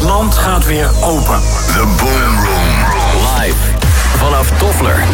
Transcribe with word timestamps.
Het 0.00 0.08
land 0.08 0.34
gaat 0.34 0.66
weer 0.66 0.90
open. 1.02 1.40
The 1.66 1.84
Boom 1.96 2.44
Room. 2.44 2.84
Live 3.36 3.56
vanaf 4.16 4.50
Toffler. 4.58 5.04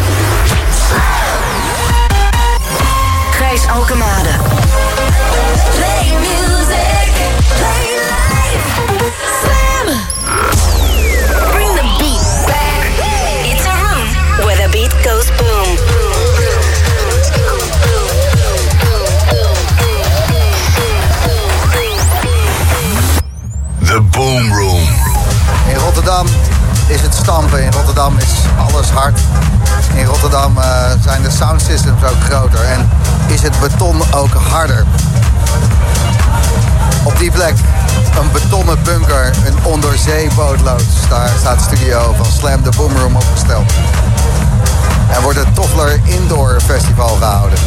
Gijs 3.31 3.67
Alkemade. 3.67 4.29
Play 5.75 6.13
music. 6.19 7.11
Play 7.55 7.89
life. 8.09 8.67
Slam. 9.41 9.97
Bring 11.51 11.75
the 11.75 11.95
beat 11.97 12.45
back. 12.45 12.81
It's 13.53 13.65
a 13.65 13.75
room 13.83 14.45
where 14.45 14.55
the 14.55 14.69
beat 14.71 15.03
goes 15.03 15.31
boom. 15.37 15.66
Boom 24.17 24.53
Room. 24.53 24.79
In 25.67 25.75
Rotterdam 25.75 26.27
is 26.87 27.01
het 27.01 27.13
stampen. 27.13 27.63
In 27.63 27.71
Rotterdam 27.71 28.17
is 28.17 28.33
alles 28.57 28.89
hard. 28.89 29.19
In 29.93 30.05
Rotterdam 30.05 30.57
eh, 30.57 30.91
zijn 31.01 31.21
de 31.21 31.31
sound 31.31 31.61
systems 31.61 32.03
ook 32.03 32.23
groter. 32.29 32.59
En 32.59 32.89
is 33.27 33.41
het 33.41 33.59
beton 33.59 34.01
ook 34.13 34.33
harder. 34.33 34.85
Op 37.03 37.17
die 37.17 37.31
plek 37.31 37.53
een 38.19 38.31
betonnen 38.31 38.83
bunker, 38.83 39.31
een 39.45 39.65
onderzeebootloods. 39.65 41.07
Daar 41.09 41.29
staat 41.39 41.57
de 41.57 41.75
studio 41.75 42.13
van 42.17 42.25
Slam 42.25 42.63
the 42.63 42.71
Boom 42.77 42.97
Room 42.97 43.15
opgesteld. 43.15 43.73
En 45.09 45.21
wordt 45.21 45.37
het 45.37 45.55
Toffler 45.55 45.99
Indoor 46.03 46.61
Festival 46.65 47.15
gehouden. 47.15 47.59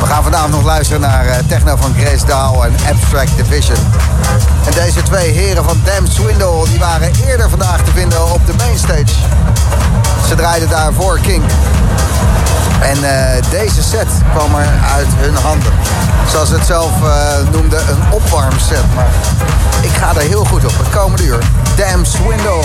We 0.00 0.06
gaan 0.06 0.22
vandaag 0.22 0.48
nog 0.48 0.62
luisteren 0.62 1.00
naar 1.00 1.26
eh, 1.26 1.36
techno 1.46 1.76
van 1.76 1.94
Grace 1.98 2.26
Dahl 2.26 2.64
en 2.64 2.74
Abstract 2.90 3.36
Division. 3.36 3.76
En 4.66 4.72
deze 4.74 5.02
twee 5.02 5.30
heren 5.30 5.64
van 5.64 5.80
Damn 5.84 6.06
Swindle 6.06 6.64
die 6.68 6.78
waren 6.78 7.10
eerder 7.26 7.50
vandaag 7.50 7.82
te 7.82 7.90
vinden 7.90 8.32
op 8.32 8.46
de 8.46 8.54
mainstage. 8.56 9.14
Ze 10.28 10.34
draaiden 10.34 10.68
daarvoor 10.68 11.18
King. 11.18 11.42
En 12.80 13.04
eh, 13.04 13.42
deze 13.50 13.82
set 13.82 14.08
kwam 14.34 14.54
er 14.54 14.68
uit 14.94 15.08
hun 15.16 15.34
handen. 15.34 15.72
Zoals 16.30 16.48
ze 16.48 16.54
het 16.54 16.66
zelf 16.66 16.90
eh, 17.02 17.52
noemden, 17.52 17.88
een 17.88 18.12
opwarmset. 18.12 18.94
Maar 18.94 19.08
ik 19.80 19.90
ga 19.90 20.14
er 20.14 20.20
heel 20.20 20.44
goed 20.44 20.64
op. 20.64 20.78
Het 20.78 20.90
komende 20.90 21.24
uur. 21.24 21.38
Damn 21.76 22.06
Swindle. 22.06 22.60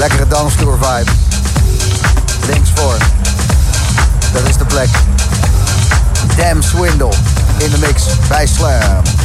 Lekkere 0.00 0.26
danstour 0.26 0.78
vibe. 0.80 1.10
Links 2.46 2.70
voor. 2.74 2.96
Dat 4.32 4.48
is 4.48 4.56
de 4.56 4.64
plek. 4.64 4.88
Damn 6.36 6.62
Swindle 6.62 7.12
in 7.58 7.70
de 7.70 7.78
mix 7.78 8.02
bij 8.28 8.46
Slam. 8.46 9.19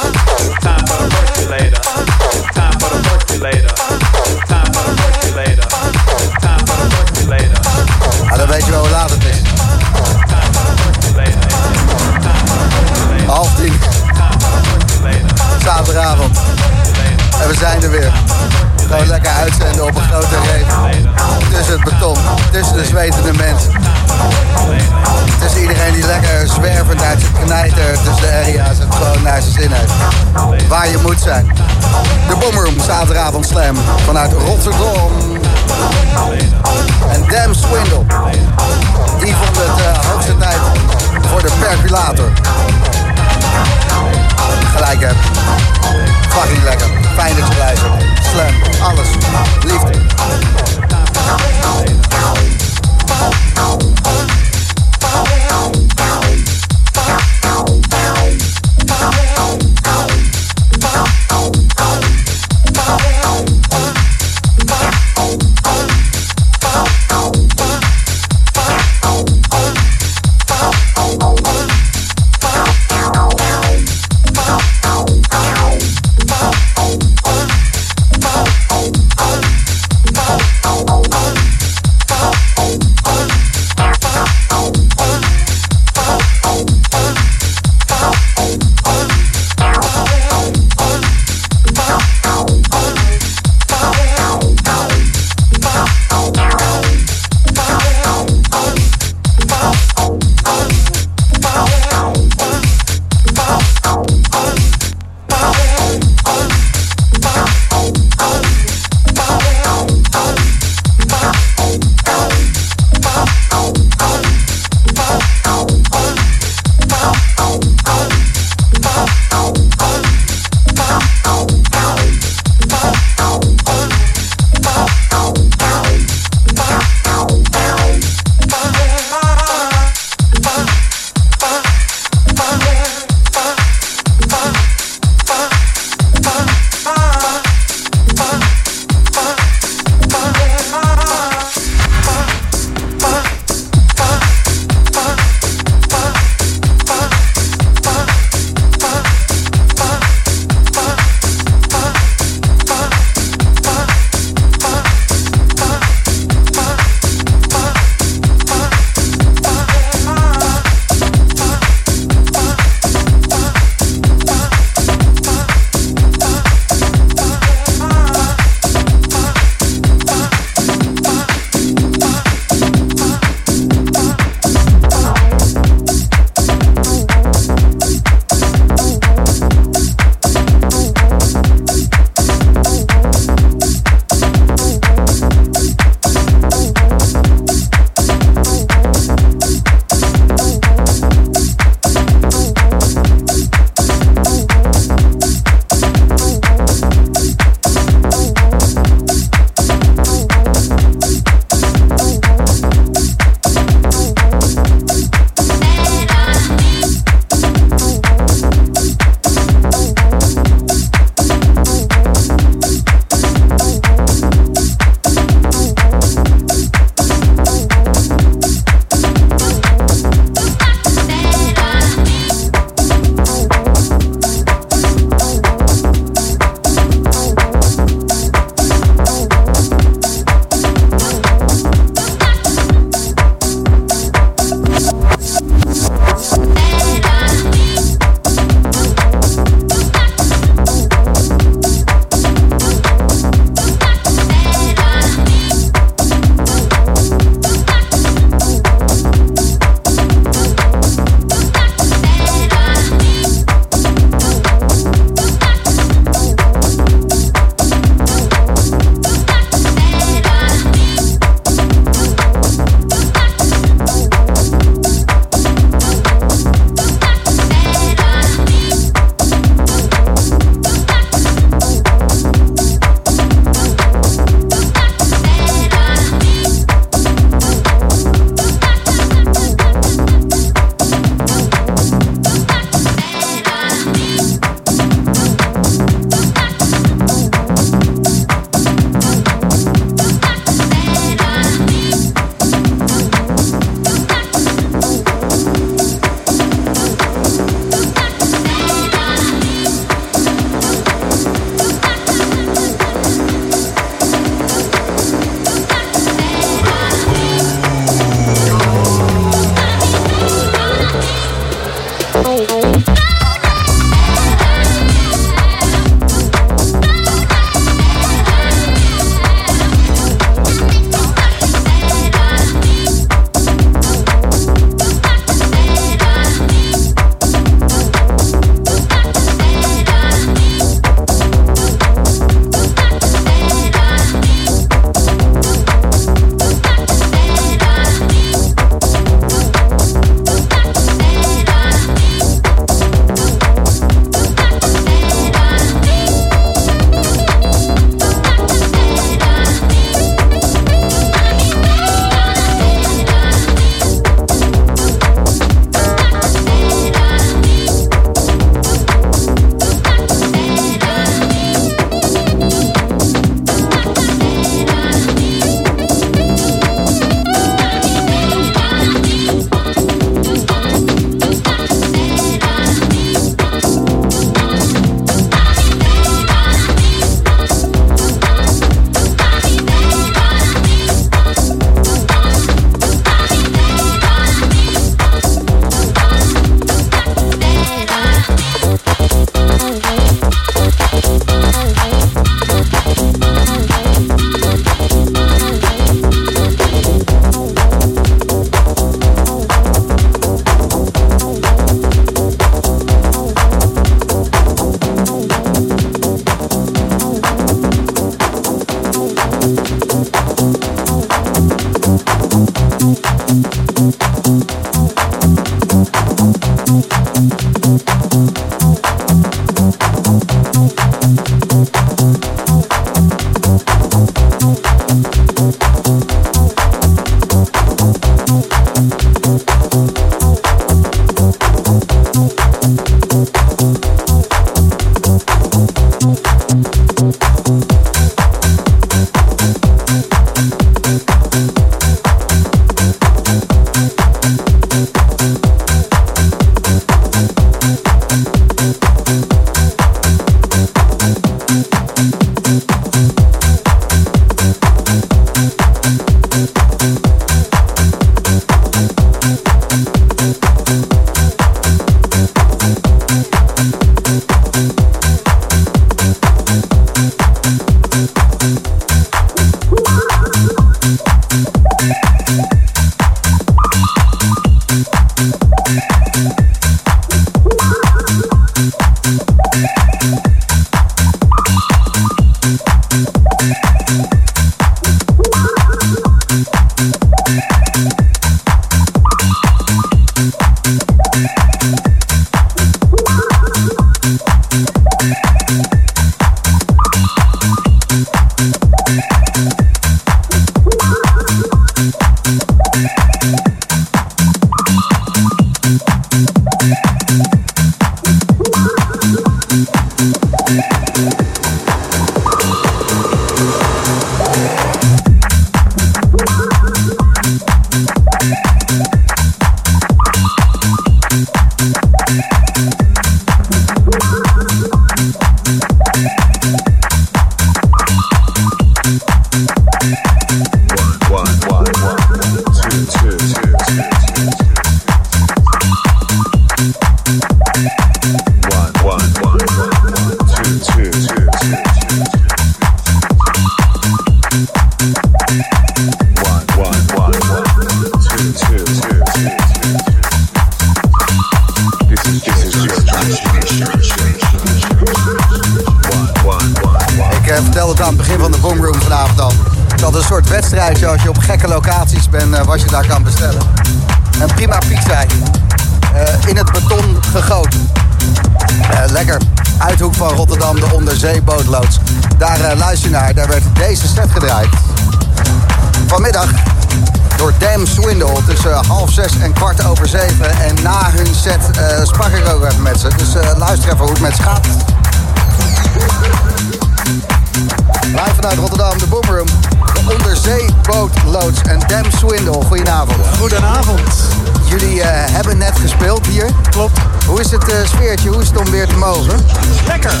Lekker. 599.66 599.92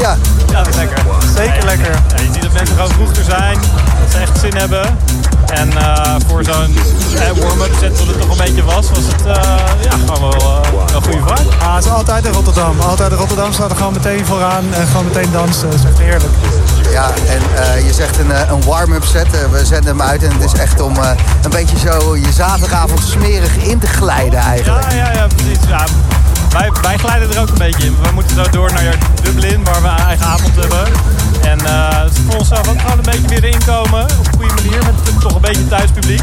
Ja, 0.00 0.16
Ja, 0.50 0.58
dat 0.62 0.68
is 0.68 0.74
lekker. 0.76 0.98
Zeker 1.36 1.64
lekker. 1.64 1.90
Ja, 1.92 2.22
je 2.22 2.28
ziet 2.32 2.42
dat 2.42 2.52
mensen 2.52 2.76
gewoon 2.76 2.90
vroeg 2.90 3.16
er 3.16 3.24
zijn, 3.24 3.58
dat 4.00 4.10
ze 4.12 4.18
echt 4.18 4.38
zin 4.38 4.56
hebben. 4.56 4.98
En 5.46 5.76
eh, 5.78 6.14
voor 6.26 6.44
zo'n 6.44 6.76
eh, 7.16 7.42
warm-up 7.42 7.72
set 7.80 7.98
wat 7.98 8.06
het 8.06 8.20
toch 8.20 8.30
een 8.30 8.44
beetje 8.44 8.62
was, 8.64 8.88
was 8.90 9.04
het 9.06 9.26
eh, 9.26 9.34
ja, 9.80 9.90
gewoon 9.90 10.20
wel, 10.20 10.32
eh, 10.62 10.70
wel 10.70 10.84
een 10.94 11.02
goede 11.02 11.18
vibe. 11.18 11.50
Ah, 11.62 11.74
het 11.74 11.84
is 11.84 11.90
altijd 11.90 12.24
in 12.26 12.32
Rotterdam. 12.32 12.80
Altijd 12.80 13.10
in 13.10 13.16
Rotterdam 13.16 13.52
staat 13.52 13.70
er 13.70 13.76
gewoon 13.76 13.92
meteen 13.92 14.26
vooraan 14.26 14.64
en 14.74 14.86
gewoon 14.86 15.04
meteen 15.04 15.32
dansen. 15.32 15.70
Dat 15.70 15.78
is 15.78 15.84
echt 15.84 15.98
heerlijk. 15.98 16.32
ja 16.92 17.10
en 17.28 17.64
eh, 17.64 17.86
je 17.86 17.92
zegt 17.92 18.18
een, 18.18 18.30
een 18.52 18.62
warm-up 18.64 19.04
set. 19.04 19.26
We 19.50 19.64
zenden 19.64 19.98
hem 19.98 20.02
uit 20.02 20.22
en 20.22 20.32
het 20.32 20.52
is 20.52 20.60
echt 20.60 20.80
om 20.80 20.96
eh, 20.96 21.10
een 21.42 21.50
beetje 21.50 21.78
zo 21.78 22.16
je 22.16 22.32
zaterdagavond 22.32 23.00
smerig 23.04 23.56
in 23.56 23.78
te 23.78 23.86
glijden 23.86 24.40
eigenlijk. 24.40 24.90
Ja, 24.92 24.96
ja, 24.96 25.12
ja, 25.12 25.26
precies. 25.26 25.58
Ja, 25.68 25.84
wij, 26.52 26.70
wij 26.82 26.98
glijden 26.98 27.34
er 27.34 27.40
ook 27.40 27.48
een 27.48 27.58
beetje 27.58 27.86
in. 27.86 27.96
We 28.02 28.10
moeten 28.14 28.36
zo 28.36 28.50
door 28.50 28.72
naar 28.72 28.98
Dublin, 29.22 29.64
waar 29.64 29.82
we 29.82 29.88
een 29.88 29.96
eigen 30.06 30.26
avond 30.26 30.56
hebben. 30.56 30.84
En 31.42 31.66
eh 31.66 32.02
het 32.02 32.12
is 32.12 32.18
voor 32.26 32.38
onszelf 32.38 32.68
ook 32.68 32.80
gewoon 32.80 32.98
een 32.98 33.04
beetje 33.04 33.28
weer 33.28 33.44
erin 33.44 33.64
komen. 33.66 34.02
Op 34.02 34.26
een 34.26 34.32
goede 34.38 34.54
manier, 34.54 34.78
met 34.84 35.20
toch 35.20 35.34
een 35.34 35.40
beetje 35.40 35.68
thuispubliek. 35.68 36.22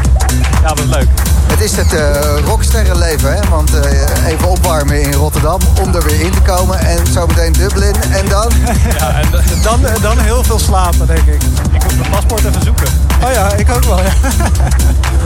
Ja, 0.62 0.68
dat 0.68 0.78
is 0.78 0.84
leuk. 0.94 1.08
Het 1.46 1.60
is 1.60 1.76
het 1.76 1.92
eh 1.94 2.44
rocksterrenleven, 2.44 3.34
hè? 3.34 3.48
Want 3.48 3.74
eh, 3.80 4.26
even 4.26 4.48
opwarmen 4.48 5.02
in 5.02 5.12
Rotterdam 5.12 5.60
om 5.82 5.94
er 5.94 6.02
weer 6.04 6.20
in 6.20 6.30
te 6.30 6.40
komen. 6.40 6.78
En 6.78 7.06
zometeen 7.06 7.52
Dublin 7.52 7.94
en 8.10 8.28
dan... 8.28 8.50
Ja, 8.98 9.20
en 9.20 9.26
Dan, 9.62 9.80
dan 10.00 10.18
heel 10.18 10.44
veel 10.44 10.58
slapen, 10.58 11.06
denk 11.06 11.26
ik. 11.26 11.42
ik 11.72 11.82
moet 11.84 11.98
mijn 11.98 12.10
paspoort 12.10 12.44
even 12.44 12.62
zoeken. 12.62 12.86
Oh 13.24 13.32
ja, 13.32 13.52
ik 13.52 13.70
ook 13.70 13.84
wel. 13.84 14.02
Ja. 14.02 14.12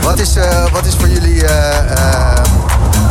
Wat 0.01 0.19
is, 0.19 0.35
eh, 0.35 0.65
wat 0.71 0.85
is 0.85 0.93
voor 0.95 1.09
jullie 1.09 1.43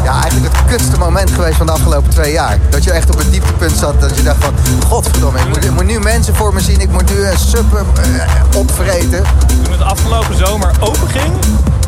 ja, 0.05 0.23
eigenlijk 0.23 0.57
het 0.57 0.65
kutste 0.67 0.99
moment 0.99 1.31
geweest 1.31 1.57
van 1.57 1.67
de 1.67 1.73
afgelopen 1.73 2.11
twee 2.11 2.33
jaar? 2.33 2.59
Dat 2.71 2.85
je 2.85 2.93
echt 2.93 3.11
op 3.11 3.19
het 3.19 3.31
dieptepunt 3.31 3.77
zat, 3.77 4.01
dat 4.01 4.17
je 4.17 4.23
dacht 4.23 4.45
van... 4.45 4.55
Godverdomme, 4.89 5.39
ik 5.39 5.49
moet, 5.49 5.65
ik 5.65 5.71
moet 5.71 5.85
nu 5.85 6.01
mensen 6.01 6.35
voor 6.35 6.55
me 6.55 6.61
zien, 6.61 6.81
ik 6.81 6.91
moet 6.91 7.09
nu 7.15 7.27
een 7.27 7.39
sub 7.39 7.75
eh, 7.75 8.57
opvreten. 8.57 9.25
Toen 9.63 9.73
het 9.73 9.83
afgelopen 9.83 10.37
zomer 10.37 10.71
open 10.81 11.09
ging, 11.09 11.33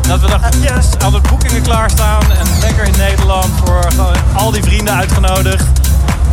dat 0.07 0.21
we 0.21 0.27
dachten, 0.27 0.61
yes, 0.61 0.87
hadden 0.97 1.21
boekingen 1.29 1.61
klaarstaan 1.61 2.31
en 2.31 2.47
lekker 2.59 2.83
in 2.83 2.97
Nederland 2.97 3.49
voor 3.65 3.87
al 4.33 4.51
die 4.51 4.63
vrienden 4.63 4.93
uitgenodigd. 4.93 5.65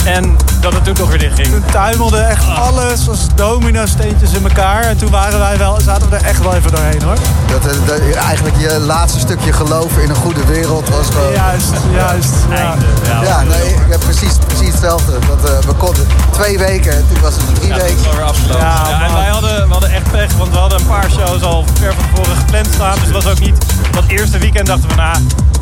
En 0.05 0.37
dat 0.61 0.73
het 0.73 0.85
toen 0.85 0.95
toch 0.95 1.09
weer 1.09 1.19
dicht 1.19 1.35
ging. 1.35 1.49
Toen 1.49 1.65
tuimelde 1.73 2.19
echt 2.19 2.45
alles 2.57 3.09
als 3.09 3.21
domino-steentjes 3.35 4.33
in 4.33 4.45
elkaar. 4.45 4.83
En 4.83 4.97
toen 4.97 5.11
waren 5.11 5.39
wij 5.39 5.59
wel, 5.59 5.81
zaten 5.81 6.11
we 6.11 6.17
er 6.17 6.25
echt 6.25 6.43
wel 6.43 6.55
even 6.55 6.71
doorheen 6.71 7.03
hoor. 7.03 7.17
Dat, 7.47 7.67
eh, 7.73 7.77
dat 7.87 8.01
eigenlijk 8.15 8.57
je 8.59 8.81
laatste 8.81 9.19
stukje 9.19 9.53
geloof 9.53 9.97
in 9.99 10.09
een 10.11 10.17
goede 10.17 10.45
wereld 10.45 10.89
was 10.89 11.07
gewoon... 11.13 11.33
Juist, 11.33 11.73
juist. 11.95 12.31
Ja. 12.51 12.57
Einde. 12.57 12.85
Ja, 13.09 13.23
Ja, 13.23 13.43
nee, 13.43 13.69
ik 13.69 13.81
heb 13.91 14.01
precies, 14.01 14.33
precies 14.47 14.69
hetzelfde. 14.73 15.13
Dat, 15.29 15.51
eh, 15.51 15.59
we 15.67 15.73
konden 15.73 16.07
twee 16.31 16.59
weken, 16.59 17.05
toen 17.13 17.21
was 17.23 17.35
het 17.35 17.55
drie 17.55 17.69
Ja, 17.69 17.77
weken. 17.77 17.97
alweer. 18.07 18.49
Ja, 18.49 18.87
Ja, 18.89 19.07
en 19.07 19.15
wij 19.15 19.29
hadden, 19.29 19.67
we 19.67 19.73
hadden 19.73 19.91
echt 19.91 20.11
pech, 20.11 20.33
want 20.37 20.51
we 20.51 20.57
hadden 20.59 20.81
een 20.81 20.87
paar 20.87 21.11
shows 21.11 21.43
al 21.43 21.65
ver 21.81 21.95
van 21.95 22.05
tevoren 22.15 22.37
gepland 22.37 22.67
staan. 22.75 22.95
Dus 22.95 23.05
het 23.05 23.13
was 23.13 23.27
ook 23.27 23.41
niet 23.41 23.57
dat 23.93 24.05
eerste 24.07 24.39
weekend 24.39 24.67
dachten 24.67 24.89
we, 24.89 24.95
nou, 24.95 25.17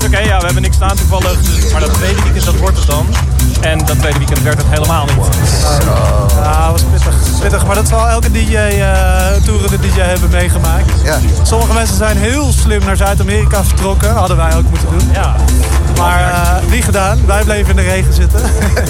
oké, 0.04 0.18
ja, 0.18 0.38
we 0.38 0.44
hebben 0.44 0.62
niks 0.62 0.76
staan 0.76 0.96
toevallig. 0.96 1.38
Maar 1.72 1.80
dat 1.80 1.94
tweede 1.94 2.22
weekend, 2.22 2.44
dat 2.44 2.56
wordt 2.56 2.78
het 2.78 2.86
dan. 2.86 3.06
En 3.60 3.78
dat 3.78 3.98
tweede 3.98 4.18
weekend 4.18 4.42
werd 4.42 4.56
het 4.56 4.66
helemaal 4.70 5.04
niet. 5.04 5.36
Ja, 6.42 6.70
was 6.72 6.82
pittig. 6.82 7.14
pittig. 7.40 7.66
Maar 7.66 7.74
dat 7.74 7.88
zal 7.88 8.08
elke 8.08 8.30
DJ, 8.30 8.54
eh 8.56 9.10
toerende 9.44 9.78
DJ 9.78 10.00
hebben 10.00 10.30
meegemaakt. 10.30 10.90
Ja. 11.04 11.18
Sommige 11.42 11.72
mensen 11.72 11.96
zijn 11.96 12.16
heel 12.16 12.52
slim 12.52 12.84
naar 12.84 12.96
Zuid-Amerika 12.96 13.64
vertrokken. 13.64 14.12
Hadden 14.12 14.36
wij 14.36 14.56
ook 14.56 14.68
moeten 14.68 14.88
doen. 14.98 15.08
Ja, 15.12 15.34
Maar 15.98 16.20
eh, 16.32 16.70
niet 16.70 16.84
gedaan. 16.84 17.26
Wij 17.26 17.44
bleven 17.44 17.70
in 17.70 17.76
de 17.76 17.82
regen 17.82 18.12
zitten. 18.12 18.40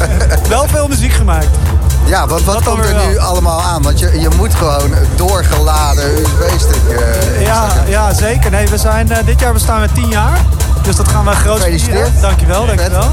wel 0.49 0.67
veel 0.69 0.89
muziek 0.89 1.13
gemaakt. 1.13 1.47
Ja, 2.05 2.27
wat 2.27 2.45
Dat 2.45 2.65
dan 2.65 2.75
komt 2.75 2.85
er 2.89 3.07
nu 3.07 3.19
allemaal 3.19 3.61
aan? 3.63 3.83
Want 3.83 3.99
je, 3.99 4.21
je 4.21 4.29
moet 4.37 4.55
gewoon 4.55 4.91
doorgeladen 5.17 6.05
USB-stick... 6.19 6.89
eh, 6.99 7.47
Ja, 7.47 7.67
ja, 7.87 8.13
zeker. 8.15 8.51
Nee, 8.51 8.69
we 8.69 8.79
zijn, 8.79 9.11
dit 9.25 9.41
jaar 9.41 9.53
bestaan 9.53 9.81
we 9.81 9.89
10 9.93 10.09
jaar. 10.09 10.39
Dus 10.83 10.97
dat 10.97 11.09
gaan 11.09 11.25
we 11.25 11.31
groot 11.31 11.63
vieren. 11.63 12.13
Dankjewel, 12.21 12.67
dankjewel. 12.67 13.11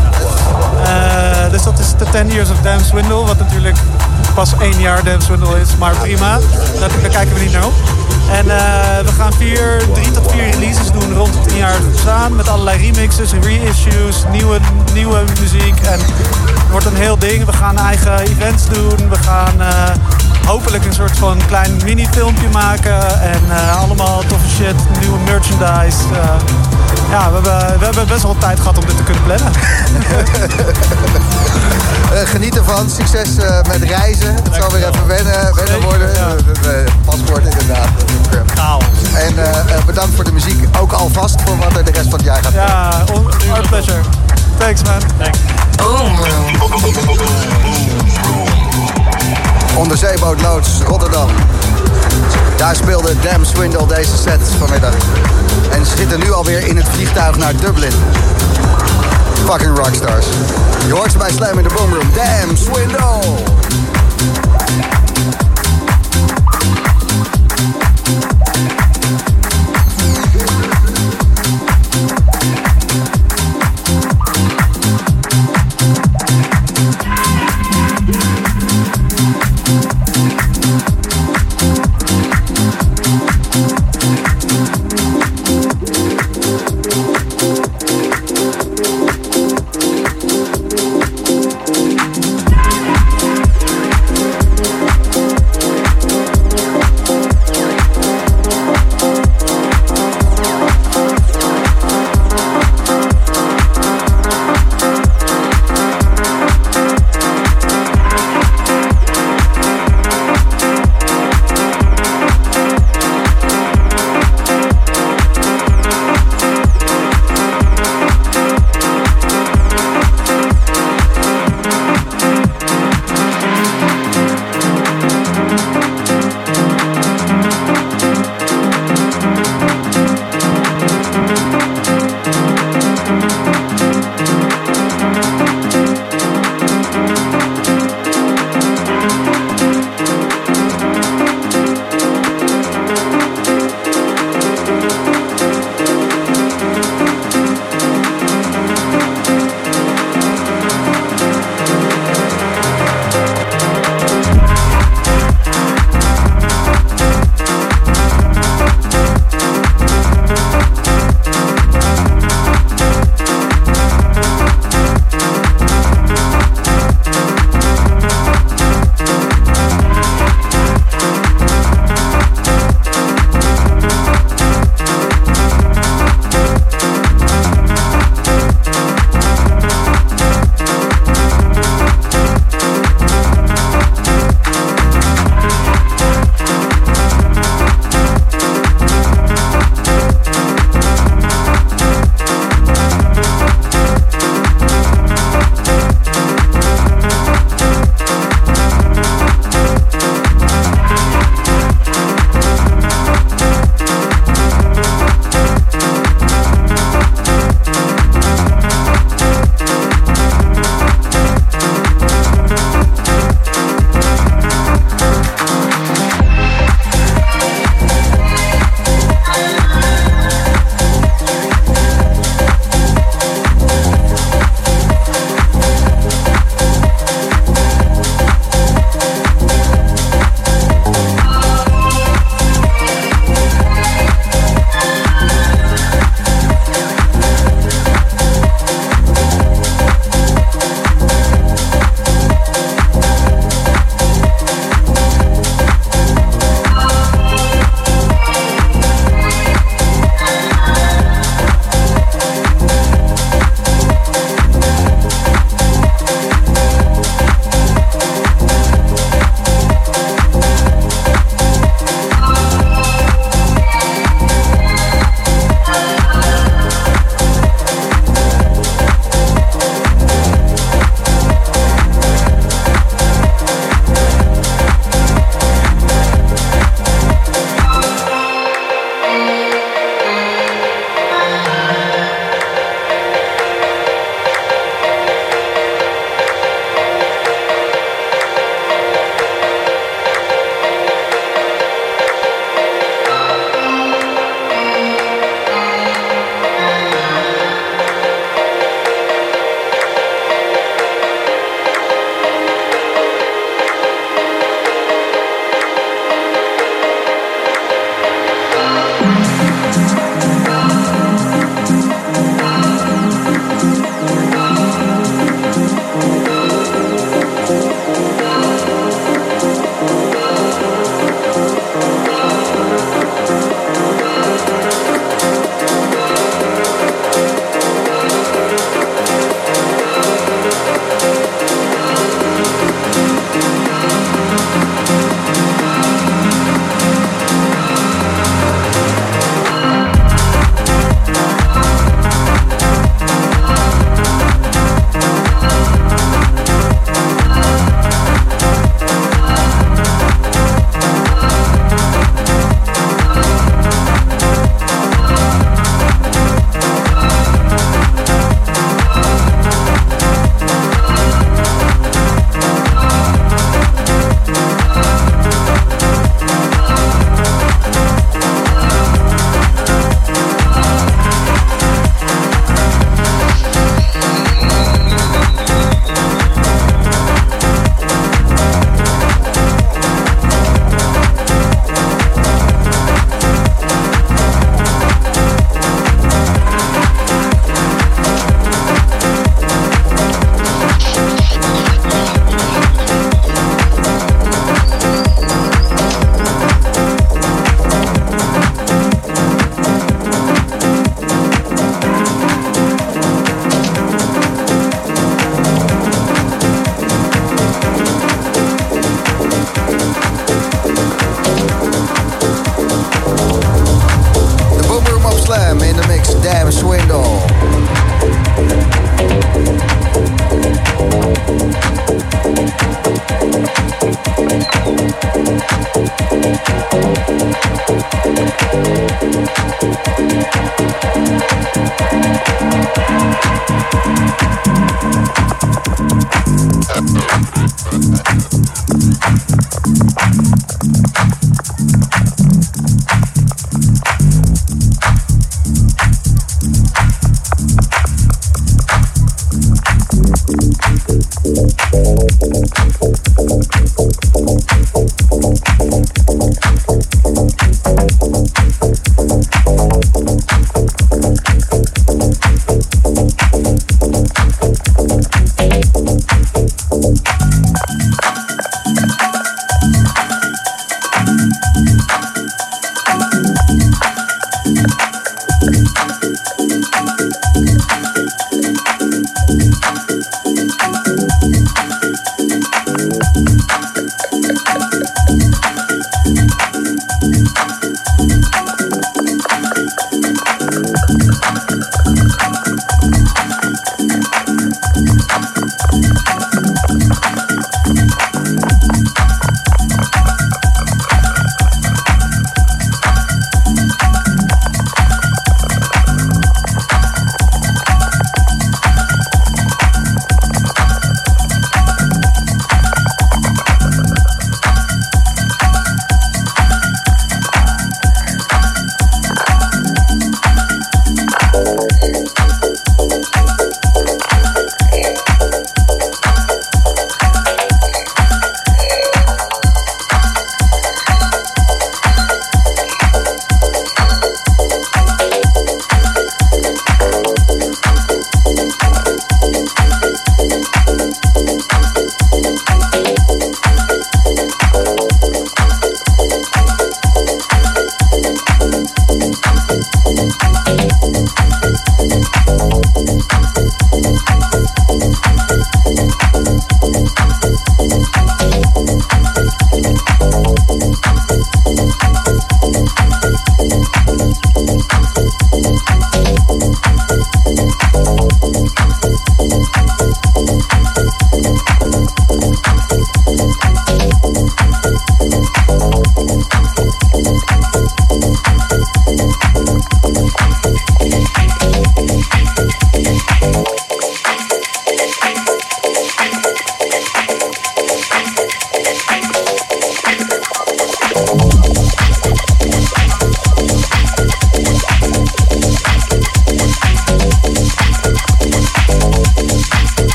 Eh, 0.83 1.51
dus 1.51 1.63
dat 1.63 1.79
is 1.79 1.93
de 1.97 2.05
10 2.11 2.27
Years 2.27 2.49
of 2.49 2.57
Damn 2.61 2.83
Swindle. 2.83 3.25
Wat 3.25 3.39
natuurlijk 3.39 3.77
pas 4.33 4.53
één 4.59 4.79
jaar 4.79 5.03
Dance 5.03 5.25
Swindle 5.25 5.59
is. 5.59 5.75
Maar 5.77 5.95
prima, 5.95 6.39
daar, 6.79 6.89
daar 7.01 7.09
kijken 7.09 7.33
we 7.33 7.39
niet 7.39 7.51
naar 7.51 7.65
op. 7.65 7.73
En 8.31 8.49
eh, 8.49 9.05
we 9.05 9.11
gaan 9.17 9.33
vier, 9.33 9.81
drie 9.93 10.11
tot 10.11 10.31
vier 10.31 10.49
releases 10.49 10.91
doen 10.91 11.13
rond 11.13 11.33
het 11.33 11.47
10 11.47 11.57
jaar 11.57 11.79
bestaan. 11.91 12.35
Met 12.35 12.47
allerlei 12.47 12.77
remixes, 12.81 13.31
reissues, 13.41 14.23
nieuwe, 14.31 14.59
nieuwe 14.93 15.23
muziek. 15.39 15.79
En 15.79 15.99
het 15.99 16.69
wordt 16.71 16.85
een 16.85 16.95
heel 16.95 17.17
ding. 17.17 17.45
We 17.45 17.53
gaan 17.53 17.77
eigen 17.77 18.19
events 18.19 18.65
doen. 18.65 19.09
We 19.09 19.17
gaan 19.17 19.61
eh, 19.61 19.89
hopelijk 20.45 20.85
een 20.85 20.93
soort 20.93 21.17
van 21.17 21.37
klein 21.47 21.79
mini-filmpje 21.83 22.47
maken. 22.51 23.21
En 23.21 23.41
eh, 23.49 23.77
allemaal 23.81 24.23
toffe 24.27 24.49
shit, 24.49 24.75
nieuwe 24.99 25.17
merchandise. 25.25 25.97
Eh, 26.13 26.29
ja, 27.09 27.27
we 27.29 27.33
hebben, 27.33 27.79
we 27.79 27.85
hebben 27.85 28.07
best 28.07 28.23
wel 28.23 28.35
tijd 28.37 28.59
gehad 28.59 28.77
om 28.77 28.85
dit 28.85 28.97
te 28.97 29.03
kunnen 29.03 29.23
plannen. 29.23 29.51
Geniet 32.33 32.57
ervan. 32.57 32.89
Succes 32.89 33.29
met 33.67 33.83
reizen. 33.83 34.33
Het 34.35 34.55
zal 34.59 34.71
weer 34.71 34.87
even 34.87 35.07
wennen, 35.07 35.55
wennen 35.55 35.81
worden. 35.81 36.13
ja. 36.13 36.27
Paspoort 37.05 37.43
inderdaad. 37.43 37.87
En 39.13 39.37
eh, 39.37 39.85
bedankt 39.85 40.15
voor 40.15 40.23
de 40.23 40.31
muziek. 40.31 40.63
Ook 40.79 40.91
alvast 40.91 41.41
voor 41.45 41.57
wat 41.57 41.77
er 41.77 41.85
de 41.85 41.91
rest 41.91 42.09
van 42.09 42.17
het 42.17 42.23
jaar 42.23 42.43
gaat. 42.43 42.53
Ja, 42.53 42.89
our 43.51 43.67
pleasure. 43.69 43.99
Thanks 44.59 44.83
man. 44.83 45.01
Thanks. 45.17 45.39
Onderzeeboot 49.75 50.41
Loods 50.41 50.81
Rotterdam. 50.87 51.29
Daar 52.57 52.75
speelde 52.75 53.13
Dam 53.21 53.45
Swindle 53.45 53.87
deze 53.87 54.17
set 54.17 54.39
vanmiddag. 54.57 54.93
En 55.71 55.85
ze 55.85 55.95
zitten 55.97 56.19
nu 56.19 56.31
alweer 56.31 56.67
in 56.67 56.77
het 56.77 56.87
vliegtuig 56.89 57.37
naar 57.37 57.55
Dublin. 57.55 57.93
Fucking 59.45 59.77
rockstars. 59.77 60.25
Je 60.87 60.93
hoort 60.93 61.11
ze 61.11 61.17
bij 61.17 61.31
Slam 61.31 61.57
in 61.57 61.63
de 61.63 61.73
Boomroom. 61.73 62.09
Dam 62.13 62.57
Swindle! 62.57 63.19